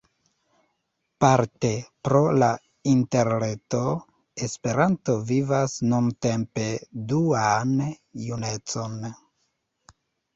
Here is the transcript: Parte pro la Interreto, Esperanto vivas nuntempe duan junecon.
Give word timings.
Parte 1.23 1.69
pro 2.07 2.21
la 2.43 2.47
Interreto, 2.91 3.81
Esperanto 4.47 5.15
vivas 5.33 5.75
nuntempe 5.91 6.65
duan 7.11 7.75
junecon. 8.31 8.97